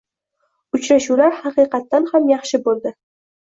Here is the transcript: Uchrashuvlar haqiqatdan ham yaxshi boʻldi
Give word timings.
Uchrashuvlar 0.77 1.37
haqiqatdan 1.43 2.11
ham 2.15 2.27
yaxshi 2.35 2.63
boʻldi 2.67 2.97